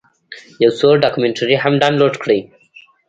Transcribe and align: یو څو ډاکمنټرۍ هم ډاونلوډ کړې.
یو 0.63 0.71
څو 0.79 0.87
ډاکمنټرۍ 1.03 1.55
هم 1.63 1.73
ډاونلوډ 1.81 2.13
کړې. 2.23 2.39